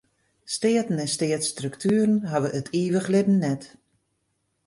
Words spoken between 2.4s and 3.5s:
it ivige libben